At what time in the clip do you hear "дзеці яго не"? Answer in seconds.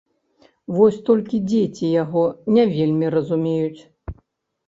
1.49-2.63